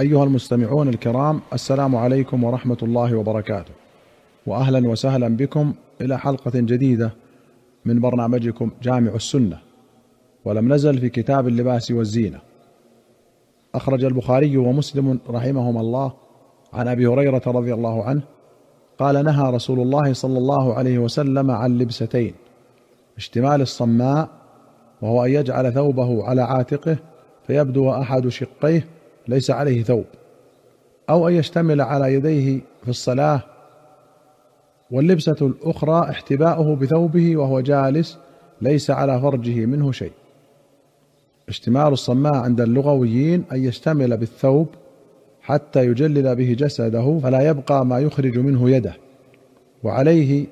أيها 0.00 0.24
المستمعون 0.24 0.88
الكرام 0.88 1.40
السلام 1.52 1.96
عليكم 1.96 2.44
ورحمة 2.44 2.76
الله 2.82 3.16
وبركاته. 3.16 3.70
وأهلا 4.46 4.88
وسهلا 4.88 5.28
بكم 5.28 5.74
إلى 6.00 6.18
حلقة 6.18 6.52
جديدة 6.54 7.12
من 7.84 8.00
برنامجكم 8.00 8.70
جامع 8.82 9.14
السنة. 9.14 9.58
ولم 10.44 10.72
نزل 10.72 10.98
في 10.98 11.08
كتاب 11.08 11.48
اللباس 11.48 11.90
والزينة. 11.90 12.40
أخرج 13.74 14.04
البخاري 14.04 14.56
ومسلم 14.56 15.20
رحمهما 15.30 15.80
الله 15.80 16.12
عن 16.72 16.88
أبي 16.88 17.06
هريرة 17.06 17.42
رضي 17.46 17.74
الله 17.74 18.04
عنه 18.04 18.22
قال 18.98 19.24
نهى 19.24 19.50
رسول 19.50 19.80
الله 19.80 20.12
صلى 20.12 20.38
الله 20.38 20.74
عليه 20.74 20.98
وسلم 20.98 21.50
عن 21.50 21.78
لبستين 21.78 22.34
اشتمال 23.16 23.60
الصماء 23.60 24.28
وهو 25.02 25.24
أن 25.24 25.30
يجعل 25.30 25.72
ثوبه 25.72 26.24
على 26.24 26.42
عاتقه 26.42 26.96
فيبدو 27.46 27.90
أحد 27.90 28.28
شقيه 28.28 28.86
ليس 29.28 29.50
عليه 29.50 29.82
ثوب. 29.82 30.04
أو 31.10 31.28
أن 31.28 31.34
يشتمل 31.34 31.80
على 31.80 32.14
يديه 32.14 32.60
في 32.82 32.88
الصلاة. 32.88 33.42
واللبسة 34.90 35.36
الأخرى 35.40 36.10
احتباؤه 36.10 36.76
بثوبه 36.76 37.36
وهو 37.36 37.60
جالس 37.60 38.18
ليس 38.60 38.90
على 38.90 39.20
فرجه 39.20 39.66
منه 39.66 39.92
شيء. 39.92 40.12
اشتمال 41.48 41.92
الصماء 41.92 42.34
عند 42.34 42.60
اللغويين 42.60 43.44
أن 43.52 43.64
يشتمل 43.64 44.16
بالثوب 44.16 44.68
حتى 45.42 45.86
يجلل 45.86 46.36
به 46.36 46.56
جسده 46.58 47.18
فلا 47.22 47.40
يبقى 47.40 47.86
ما 47.86 47.98
يخرج 47.98 48.38
منه 48.38 48.70
يده. 48.70 48.96
وعليه 49.82 50.46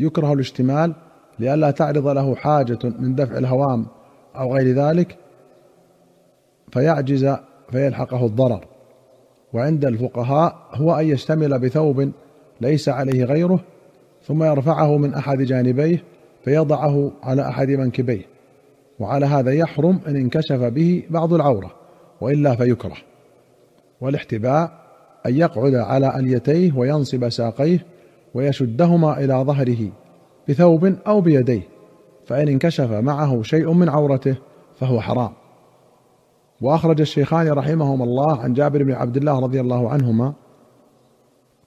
يكره 0.00 0.32
الاشتمال 0.32 0.92
لئلا 1.38 1.70
تعرض 1.70 2.06
له 2.06 2.34
حاجة 2.34 2.78
من 2.84 3.14
دفع 3.14 3.38
الهوام 3.38 3.86
أو 4.36 4.54
غير 4.54 4.74
ذلك 4.74 5.16
فيعجز 6.72 7.36
فيلحقه 7.70 8.26
الضرر. 8.26 8.64
وعند 9.52 9.84
الفقهاء 9.84 10.56
هو 10.72 10.94
أن 10.94 11.08
يشتمل 11.08 11.58
بثوب 11.58 12.10
ليس 12.60 12.88
عليه 12.88 13.24
غيره 13.24 13.60
ثم 14.22 14.44
يرفعه 14.44 14.96
من 14.96 15.14
أحد 15.14 15.38
جانبيه 15.38 16.02
فيضعه 16.44 17.12
على 17.22 17.48
أحد 17.48 17.70
منكبيه. 17.70 18.22
وعلى 18.98 19.26
هذا 19.26 19.52
يحرم 19.52 20.00
أن 20.06 20.16
انكشف 20.16 20.60
به 20.60 21.02
بعض 21.10 21.34
العورة 21.34 21.70
وإلا 22.20 22.56
فيكره. 22.56 22.96
والاحتباء 24.00 24.72
أن 25.26 25.36
يقعد 25.36 25.74
على 25.74 26.18
أليتيه 26.18 26.72
وينصب 26.76 27.28
ساقيه 27.28 27.86
ويشدهما 28.34 29.18
إلى 29.24 29.34
ظهره 29.34 29.90
بثوب 30.48 30.94
أو 31.06 31.20
بيديه 31.20 31.62
فإن 32.26 32.48
انكشف 32.48 32.90
معه 32.90 33.42
شيء 33.42 33.72
من 33.72 33.88
عورته 33.88 34.36
فهو 34.80 35.00
حرام. 35.00 35.30
وأخرج 36.60 37.00
الشيخان 37.00 37.48
رحمهما 37.48 38.04
الله 38.04 38.40
عن 38.40 38.52
جابر 38.52 38.82
بن 38.82 38.92
عبد 38.92 39.16
الله 39.16 39.40
رضي 39.40 39.60
الله 39.60 39.90
عنهما 39.90 40.32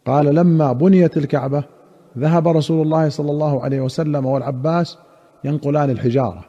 قال 0.05 0.35
لما 0.35 0.73
بنيت 0.73 1.17
الكعبة 1.17 1.63
ذهب 2.17 2.47
رسول 2.47 2.81
الله 2.81 3.09
صلى 3.09 3.31
الله 3.31 3.63
عليه 3.63 3.81
وسلم 3.81 4.25
والعباس 4.25 4.97
ينقلان 5.43 5.89
الحجارة. 5.89 6.45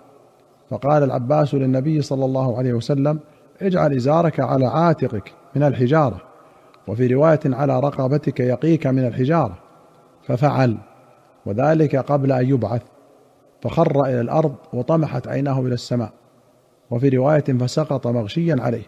فقال 0.71 1.03
العباس 1.03 1.55
للنبي 1.55 2.03
صلى 2.03 2.25
الله 2.25 2.59
عليه 2.59 2.73
وسلم 2.73 3.21
اجعل 3.63 3.93
إزارك 3.97 4.41
على 4.41 4.67
عاتقك 4.67 5.33
من 5.57 5.63
الحجارة 5.63 6.23
وفي 6.89 7.07
رواية 7.07 7.41
على 7.47 7.81
رقبتك 7.81 8.41
يقيك 8.41 8.87
من 8.87 9.07
الحجارة 9.07 9.59
ففعل 10.23 10.77
وذلك 11.47 11.97
قبل 11.97 12.33
أن 12.33 12.49
يبعث 12.49 12.83
فخر 13.63 14.05
إلى 14.05 14.21
الأرض 14.21 14.55
وطمحت 14.73 15.29
عيناه 15.29 15.61
إلى 15.61 15.75
السماء. 15.75 16.13
وفي 16.93 17.09
رواية 17.09 17.45
فسقط 17.45 18.07
مغشيا 18.07 18.57
عليه. 18.61 18.87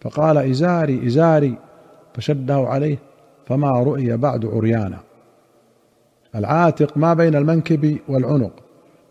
فقال 0.00 0.38
إزاري 0.38 1.06
إزاري 1.06 1.58
فشده 2.14 2.56
عليه 2.56 2.98
فما 3.46 3.70
رؤي 3.70 4.16
بعد 4.16 4.46
عريانا 4.46 4.98
العاتق 6.34 6.96
ما 6.96 7.14
بين 7.14 7.34
المنكب 7.34 7.98
والعنق 8.08 8.52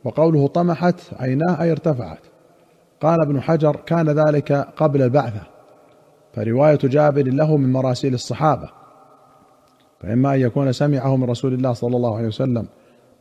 وقوله 0.03 0.47
طمحت 0.47 0.95
عيناه 1.19 1.61
أي 1.61 1.71
ارتفعت. 1.71 2.19
قال 3.01 3.21
ابن 3.21 3.41
حجر 3.41 3.75
كان 3.75 4.09
ذلك 4.09 4.51
قبل 4.77 5.01
البعثة. 5.01 5.41
فرواية 6.33 6.79
جابر 6.83 7.23
له 7.23 7.57
من 7.57 7.71
مراسيل 7.71 8.13
الصحابة. 8.13 8.69
فإما 9.99 10.35
أن 10.35 10.39
يكون 10.39 10.71
سمعه 10.71 11.15
من 11.15 11.29
رسول 11.29 11.53
الله 11.53 11.73
صلى 11.73 11.95
الله 11.95 12.17
عليه 12.17 12.27
وسلم 12.27 12.67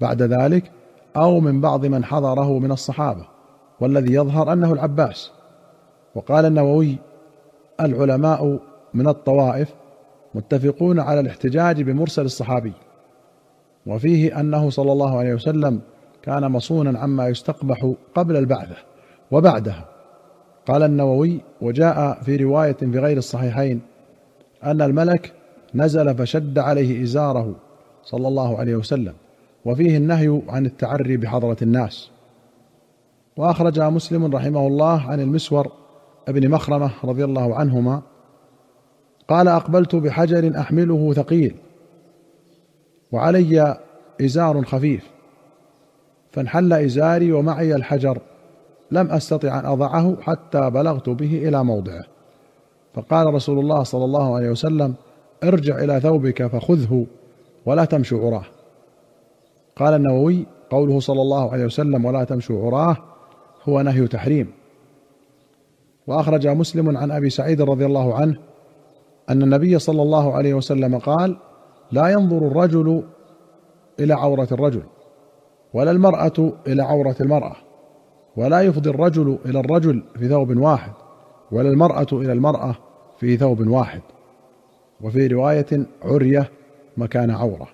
بعد 0.00 0.22
ذلك 0.22 0.70
أو 1.16 1.40
من 1.40 1.60
بعض 1.60 1.86
من 1.86 2.04
حضره 2.04 2.58
من 2.58 2.72
الصحابة. 2.72 3.39
والذي 3.80 4.14
يظهر 4.14 4.52
أنه 4.52 4.72
العباس. 4.72 5.32
وقال 6.14 6.44
النووي 6.44 6.96
العلماء 7.80 8.58
من 8.94 9.08
الطوائف 9.08 9.74
متفقون 10.34 11.00
على 11.00 11.20
الاحتجاج 11.20 11.82
بمرسل 11.82 12.24
الصحابي. 12.24 12.72
وفيه 13.86 14.40
أنه 14.40 14.70
صلى 14.70 14.92
الله 14.92 15.18
عليه 15.18 15.34
وسلم 15.34 15.80
كان 16.22 16.52
مصونا 16.52 16.98
عما 16.98 17.28
يستقبح 17.28 17.92
قبل 18.14 18.36
البعثة 18.36 18.76
وبعدها. 19.30 19.84
قال 20.66 20.82
النووي 20.82 21.40
وجاء 21.60 22.22
في 22.22 22.36
رواية 22.36 22.72
في 22.72 22.98
غير 22.98 23.16
الصحيحين 23.16 23.80
أن 24.64 24.82
الملك 24.82 25.32
نزل 25.74 26.14
فشد 26.14 26.58
عليه 26.58 27.02
إزاره 27.02 27.54
صلى 28.04 28.28
الله 28.28 28.58
عليه 28.58 28.76
وسلم. 28.76 29.14
وفيه 29.64 29.96
النهي 29.96 30.42
عن 30.48 30.66
التعري 30.66 31.16
بحضرة 31.16 31.56
الناس. 31.62 32.10
وأخرج 33.36 33.80
مسلم 33.80 34.36
رحمه 34.36 34.66
الله 34.66 35.02
عن 35.10 35.20
المسور 35.20 35.72
ابن 36.28 36.48
مخرمة 36.50 36.90
رضي 37.04 37.24
الله 37.24 37.54
عنهما 37.54 38.02
قال 39.28 39.48
أقبلت 39.48 39.96
بحجر 39.96 40.60
أحمله 40.60 41.12
ثقيل 41.12 41.54
وعلي 43.12 43.76
إزار 44.20 44.64
خفيف 44.64 45.10
فانحل 46.30 46.72
إزاري 46.72 47.32
ومعي 47.32 47.74
الحجر 47.74 48.18
لم 48.90 49.10
أستطع 49.10 49.58
أن 49.58 49.66
أضعه 49.66 50.16
حتى 50.20 50.70
بلغت 50.70 51.08
به 51.08 51.48
إلى 51.48 51.64
موضعه. 51.64 52.04
فقال 52.94 53.34
رسول 53.34 53.58
الله 53.58 53.82
صلى 53.82 54.04
الله 54.04 54.36
عليه 54.36 54.50
وسلم 54.50 54.94
ارجع 55.44 55.78
إلى 55.78 56.00
ثوبك 56.00 56.46
فخذه 56.46 57.06
ولا 57.66 57.84
تمشوا 57.84 58.26
عراه. 58.26 58.44
قال 59.76 59.94
النووي 59.94 60.46
قوله 60.70 61.00
صلى 61.00 61.22
الله 61.22 61.52
عليه 61.52 61.64
وسلم 61.64 62.04
ولا 62.04 62.24
تمشوا 62.24 62.66
عراه 62.66 62.96
هو 63.68 63.80
نهي 63.80 64.06
تحريم. 64.06 64.52
وأخرج 66.06 66.46
مسلم 66.46 66.96
عن 66.96 67.10
أبي 67.10 67.30
سعيد 67.30 67.62
رضي 67.62 67.86
الله 67.86 68.14
عنه 68.14 68.36
أن 69.30 69.42
النبي 69.42 69.78
صلى 69.78 70.02
الله 70.02 70.34
عليه 70.34 70.54
وسلم 70.54 70.98
قال 70.98 71.36
لا 71.92 72.08
ينظر 72.08 72.46
الرجل 72.46 73.02
إلى 74.00 74.14
عورة 74.14 74.48
الرجل 74.52 74.82
ولا 75.74 75.90
المرأة 75.90 76.52
إلى 76.66 76.82
عورة 76.82 77.16
المرأة 77.20 77.56
ولا 78.36 78.60
يفضي 78.60 78.90
الرجل 78.90 79.38
إلى 79.44 79.60
الرجل 79.60 80.02
في 80.18 80.28
ثوب 80.28 80.56
واحد 80.56 80.92
ولا 81.52 81.68
المرأة 81.68 82.06
إلى 82.12 82.32
المرأة 82.32 82.74
في 83.20 83.36
ثوب 83.36 83.66
واحد. 83.66 84.00
وفي 85.00 85.26
رواية 85.26 85.86
عرية 86.02 86.50
مكان 86.96 87.30
عورة. 87.30 87.68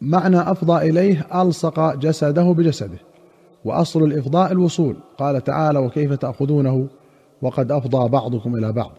معنى 0.00 0.40
أفضى 0.40 0.90
إليه 0.90 1.42
ألصق 1.42 1.94
جسده 1.94 2.52
بجسده. 2.52 2.98
وأصل 3.66 4.02
الإفضاء 4.02 4.52
الوصول. 4.52 4.96
قال 5.18 5.44
تعالى 5.44 5.78
وكيف 5.78 6.12
تأخذونه؟ 6.12 6.86
وقد 7.42 7.72
أفضى 7.72 8.08
بعضكم 8.08 8.56
إلى 8.56 8.72
بعض. 8.72 8.92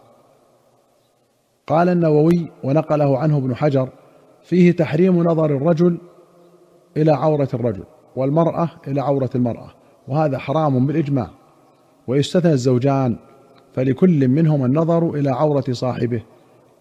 قال 1.66 1.88
النووي 1.88 2.50
ونقله 2.64 3.18
عنه 3.18 3.36
ابن 3.36 3.54
حجر 3.54 3.88
فيه 4.42 4.72
تحريم 4.72 5.22
نظر 5.22 5.44
الرجل 5.44 5.98
إلى 6.96 7.12
عورة 7.12 7.48
الرجل 7.54 7.84
والمرأة 8.16 8.70
إلى 8.88 9.00
عورة 9.00 9.30
المرأة 9.34 9.70
وهذا 10.08 10.38
حرام 10.38 10.86
بالإجماع. 10.86 11.30
ويستثنى 12.06 12.52
الزوجان 12.52 13.16
فلكل 13.72 14.28
منهما 14.28 14.66
النظر 14.66 15.10
إلى 15.10 15.30
عورة 15.30 15.64
صاحبه 15.70 16.22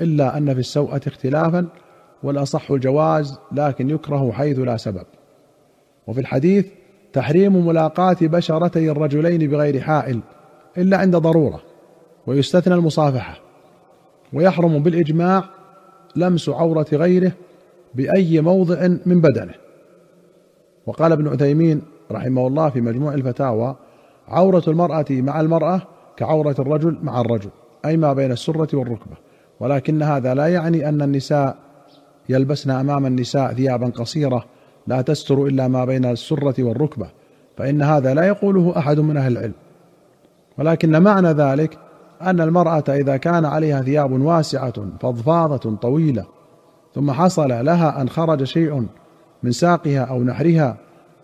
إلا 0.01 0.37
أن 0.37 0.53
في 0.53 0.59
السوءة 0.59 1.01
اختلافا 1.07 1.67
والأصح 2.23 2.71
الجواز 2.71 3.39
لكن 3.51 3.89
يكره 3.89 4.31
حيث 4.31 4.59
لا 4.59 4.77
سبب. 4.77 5.05
وفي 6.07 6.19
الحديث 6.19 6.67
تحريم 7.17 7.67
ملاقاة 7.67 8.17
بشرتي 8.21 8.91
الرجلين 8.91 9.49
بغير 9.49 9.81
حائل 9.81 10.19
إلا 10.77 10.97
عند 10.97 11.15
ضرورة 11.15 11.61
ويستثنى 12.27 12.73
المصافحة 12.73 13.39
ويحرم 14.33 14.83
بالإجماع 14.83 15.43
لمس 16.15 16.49
عورة 16.49 16.85
غيره 16.93 17.31
بأي 17.95 18.41
موضع 18.41 18.87
من 19.05 19.21
بدنه. 19.21 19.53
وقال 20.85 21.11
ابن 21.11 21.27
عثيمين 21.27 21.81
رحمه 22.11 22.47
الله 22.47 22.69
في 22.69 22.81
مجموع 22.81 23.13
الفتاوى 23.13 23.75
عورة 24.27 24.63
المرأة 24.67 25.05
مع 25.09 25.39
المرأة 25.41 25.81
كعورة 26.17 26.55
الرجل 26.59 26.97
مع 27.01 27.21
الرجل 27.21 27.49
أي 27.85 27.97
ما 27.97 28.13
بين 28.13 28.31
السرة 28.31 28.77
والركبة. 28.77 29.15
ولكن 29.59 30.03
هذا 30.03 30.33
لا 30.33 30.47
يعني 30.47 30.89
أن 30.89 31.01
النساء 31.01 31.57
يلبسن 32.29 32.71
أمام 32.71 33.05
النساء 33.05 33.53
ثيابا 33.53 33.87
قصيرة 33.87 34.45
لا 34.87 35.01
تستر 35.01 35.45
إلا 35.45 35.67
ما 35.67 35.85
بين 35.85 36.05
السرة 36.05 36.63
والركبة 36.63 37.07
فإن 37.57 37.81
هذا 37.81 38.13
لا 38.13 38.27
يقوله 38.27 38.73
أحد 38.77 38.99
من 38.99 39.17
أهل 39.17 39.31
العلم. 39.31 39.53
ولكن 40.57 41.01
معنى 41.01 41.27
ذلك 41.27 41.77
أن 42.21 42.41
المرأة 42.41 42.83
إذا 42.89 43.17
كان 43.17 43.45
عليها 43.45 43.81
ثياب 43.81 44.11
واسعة 44.21 44.73
فضفاضة 44.99 45.75
طويلة 45.75 46.25
ثم 46.95 47.11
حصل 47.11 47.65
لها 47.65 48.01
أن 48.01 48.09
خرج 48.09 48.43
شيء 48.43 48.87
من 49.43 49.51
ساقها 49.51 49.99
أو 49.99 50.23
نحرها 50.23 50.77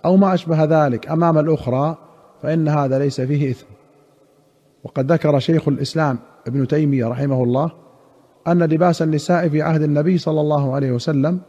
أو 0.06 0.18
ما 0.18 0.33
أشبه 0.33 0.63
ذلك 0.63 1.10
أمام 1.10 1.38
الأخرى 1.38 1.98
فإن 2.44 2.68
هذا 2.68 3.00
ليس 3.00 3.21
فيه 3.21 3.51
إثم. 3.51 3.65
وقد 4.83 5.12
ذكر 5.12 5.39
شيخ 5.39 5.68
الإسلام 5.68 6.19
ابن 6.48 6.68
تيمية 6.68 7.07
رحمه 7.07 7.44
الله 7.44 7.71
أن 8.48 8.63
لباس 8.63 9.01
النساء 9.01 9.50
في 9.50 9.62
عهد 9.62 9.81
النبي 9.81 10.18
صلى 10.18 10.42
الله 10.42 10.75
عليه 10.75 10.92
وسلم 10.92 11.39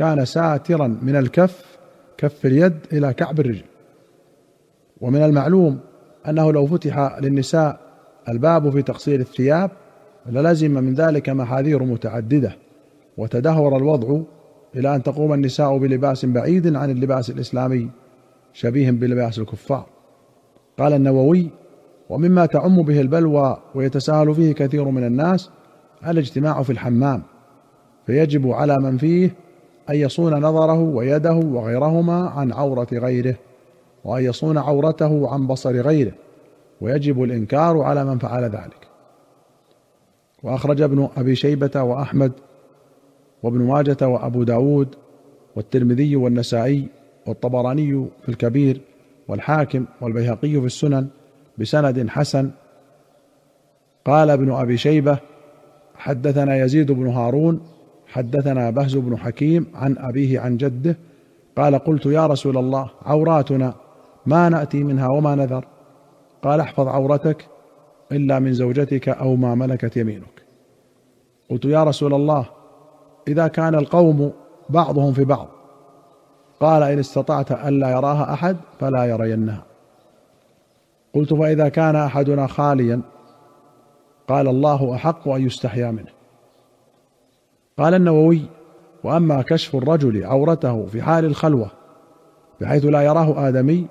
كان 0.00 0.24
ساترا 0.24 0.98
من 1.02 1.16
الكف 1.16 1.78
كف 2.16 2.46
اليد 2.46 2.76
إلى 2.92 3.12
كعب 3.12 3.40
الرجل. 3.40 3.64
ومن 5.00 5.22
المعلوم 5.22 5.78
أنه 6.28 6.52
لو 6.52 6.66
فتح 6.66 7.18
للنساء 7.22 7.80
الباب 8.28 8.70
في 8.70 8.82
تقصير 8.82 9.20
الثياب 9.20 9.70
للزم 10.26 10.70
من 10.70 10.94
ذلك 10.94 11.28
محاذير 11.28 11.82
متعددة 11.82 12.56
وتدهور 13.16 13.76
الوضع 13.76 14.20
إلى 14.76 14.96
أن 14.96 15.02
تقوم 15.02 15.32
النساء 15.32 15.78
بلباس 15.78 16.24
بعيد 16.24 16.76
عن 16.76 16.90
اللباس 16.90 17.30
الإسلامي 17.30 17.90
شبيه 18.52 18.90
بلباس 18.90 19.38
الكفار. 19.38 19.86
قال 20.78 20.92
النووي 20.92 21.50
ومما 22.08 22.46
تعم 22.46 22.82
به 22.82 23.00
البلوى 23.00 23.56
ويتساهل 23.74 24.34
فيه 24.34 24.52
كثير 24.52 24.84
من 24.84 25.04
الناس 25.04 25.50
الاجتماع 26.06 26.62
في 26.62 26.70
الحمام 26.70 27.22
فيجب 28.06 28.50
على 28.50 28.76
من 28.78 28.96
فيه 28.96 29.49
أن 29.90 29.94
يصون 29.94 30.34
نظره 30.34 30.80
ويده 30.80 31.34
وغيرهما 31.34 32.28
عن 32.28 32.52
عورة 32.52 32.88
غيره 32.92 33.34
وأن 34.04 34.24
يصون 34.24 34.58
عورته 34.58 35.32
عن 35.32 35.46
بصر 35.46 35.80
غيره 35.80 36.12
ويجب 36.80 37.22
الإنكار 37.22 37.82
على 37.82 38.04
من 38.04 38.18
فعل 38.18 38.44
ذلك. 38.44 38.88
وأخرج 40.42 40.82
ابن 40.82 41.08
أبي 41.16 41.34
شيبة 41.34 41.82
وأحمد 41.82 42.32
وابن 43.42 43.58
ماجة 43.58 44.08
وأبو 44.08 44.42
داود 44.42 44.94
والترمذي 45.56 46.16
والنسائي 46.16 46.88
والطبراني 47.26 48.06
في 48.22 48.28
الكبير 48.28 48.80
والحاكم 49.28 49.84
والبيهقي 50.00 50.60
في 50.60 50.66
السنن 50.66 51.08
بسند 51.58 52.08
حسن. 52.08 52.50
قال 54.04 54.30
ابن 54.30 54.52
أبي 54.52 54.76
شيبة 54.76 55.18
حدثنا 55.94 56.56
يزيد 56.56 56.92
بن 56.92 57.06
هارون 57.06 57.60
حدثنا 58.12 58.70
بهز 58.70 58.96
بن 58.96 59.18
حكيم 59.18 59.66
عن 59.74 59.98
أبيه 59.98 60.40
عن 60.40 60.56
جده 60.56 60.96
قال 61.56 61.78
قلت 61.78 62.06
يا 62.06 62.26
رسول 62.26 62.58
الله 62.58 62.90
عوراتنا 63.06 63.74
ما 64.26 64.48
نأتي 64.48 64.84
منها 64.84 65.08
وما 65.08 65.34
نذر؟ 65.34 65.64
قال 66.42 66.60
احفظ 66.60 66.88
عورتك 66.88 67.46
إلا 68.12 68.38
من 68.38 68.52
زوجتك 68.52 69.08
أو 69.08 69.36
ما 69.36 69.54
ملكت 69.54 69.96
يمينك. 69.96 70.42
قلت 71.50 71.64
يا 71.64 71.84
رسول 71.84 72.14
الله 72.14 72.46
إذا 73.28 73.48
كان 73.48 73.74
القوم 73.74 74.32
بعضهم 74.68 75.12
في 75.12 75.24
بعض 75.24 75.48
قال 76.60 76.82
إن 76.82 76.98
استطعت 76.98 77.52
ألا 77.52 77.90
يراها 77.90 78.32
أحد 78.32 78.56
فلا 78.80 79.04
يرينها. 79.04 79.64
قلت 81.14 81.34
فإذا 81.34 81.68
كان 81.68 81.96
أحدنا 81.96 82.46
خاليا 82.46 83.00
قال 84.28 84.48
الله 84.48 84.94
أحق 84.94 85.28
أن 85.28 85.46
يستحيا 85.46 85.90
منه. 85.90 86.19
قال 87.80 87.94
النووي 87.94 88.42
وأما 89.04 89.42
كشف 89.42 89.76
الرجل 89.76 90.24
عورته 90.24 90.86
في 90.86 91.02
حال 91.02 91.24
الخلوة 91.24 91.70
بحيث 92.60 92.84
لا 92.84 93.02
يراه 93.02 93.48
آدمي 93.48 93.86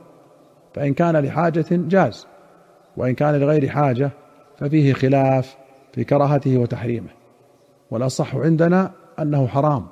فإن 0.74 0.94
كان 0.94 1.18
لحاجة 1.18 1.66
جاز 1.72 2.28
وإن 2.98 3.14
كان 3.14 3.36
لغير 3.36 3.70
حاجة 3.70 4.12
ففيه 4.58 4.94
خلاف 4.94 5.58
في 5.94 6.04
كراهته 6.04 6.58
وتحريمه. 6.58 7.10
والأصح 7.92 8.36
عندنا 8.36 8.92
أنه 9.20 9.48
حرام. 9.48 9.86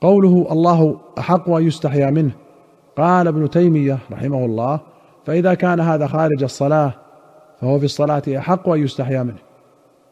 قوله 0.00 0.46
الله 0.50 1.00
أحق 1.18 1.50
أن 1.50 1.66
يستحيا 1.66 2.10
منه. 2.10 2.32
قال 2.96 3.28
ابن 3.28 3.50
تيمية 3.50 3.98
رحمه 4.12 4.44
الله 4.44 4.80
فإذا 5.24 5.54
كان 5.54 5.80
هذا 5.80 6.06
خارج 6.06 6.42
الصلاة 6.42 6.92
فهو 7.60 7.78
في 7.78 7.84
الصلاة 7.84 8.22
أحق 8.38 8.68
أن 8.68 8.80
يستحيا 8.80 9.22
منه. 9.22 9.47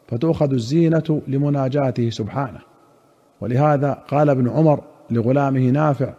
فتؤخذ 0.07 0.53
الزينة 0.53 1.21
لمناجاته 1.27 2.09
سبحانه. 2.09 2.59
ولهذا 3.41 3.93
قال 3.93 4.29
ابن 4.29 4.49
عمر 4.49 4.83
لغلامه 5.09 5.69
نافع 5.69 6.13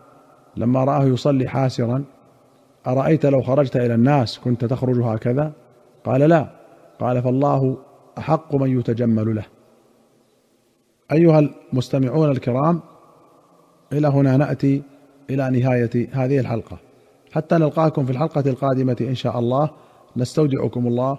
لما 0.57 0.85
رآه 0.85 1.05
يصلي 1.05 1.49
حاسرا 1.49 2.05
أرأيت 2.87 3.27
لو 3.27 3.43
خرجت 3.43 3.77
إلى 3.77 3.95
الناس 3.95 4.39
كنت 4.39 4.65
تخرج 4.65 5.01
هكذا؟ 5.01 5.53
قال 6.05 6.21
لا. 6.21 6.49
قال 7.01 7.23
فالله 7.23 7.77
أحق 8.19 8.55
من 8.55 8.79
يتجمل 8.79 9.37
له. 9.37 9.45
أيها 11.13 11.39
المستمعون 11.39 12.31
الكرام 12.31 12.81
إلى 13.93 14.09
هنا 14.09 14.37
نأتي 14.37 14.83
إلى 15.31 15.51
نهاية 15.51 16.09
هذه 16.13 16.39
الحلقة. 16.39 16.79
حتى 17.33 17.55
نلقاكم 17.55 18.05
في 18.05 18.13
الحلقة 18.13 18.45
القادمة 18.47 18.97
إن 19.01 19.15
شاء 19.15 19.39
الله. 19.39 19.71
نستودعكم 20.17 20.87
الله. 20.87 21.19